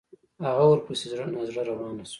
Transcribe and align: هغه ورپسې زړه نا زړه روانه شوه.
هغه 0.47 0.63
ورپسې 0.69 1.05
زړه 1.11 1.25
نا 1.33 1.41
زړه 1.49 1.61
روانه 1.69 2.03
شوه. 2.07 2.09